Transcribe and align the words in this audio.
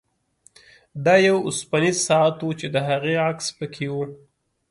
دا 1.05 1.15
یو 1.27 1.37
اوسپنیز 1.47 1.97
ساعت 2.07 2.37
و 2.45 2.49
چې 2.59 2.67
د 2.75 2.77
هغې 2.89 3.13
عکس 3.29 3.47
پکې 3.57 3.87
و 3.91 3.95